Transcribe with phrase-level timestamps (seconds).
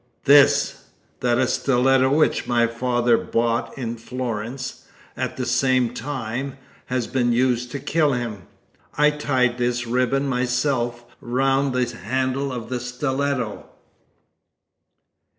[0.23, 0.85] "This:
[1.19, 7.31] that a stiletto which my father bought in Florence, at the same time, has been
[7.31, 8.47] used to kill him!
[8.97, 13.69] I tied this ribbon myself round the handle of the stiletto!"